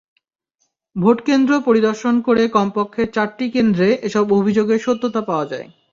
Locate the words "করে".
2.27-2.43